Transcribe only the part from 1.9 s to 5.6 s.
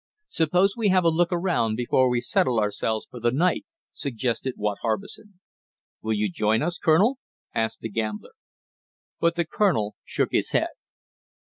we settle ourselves for the night," suggested Watt Harbison.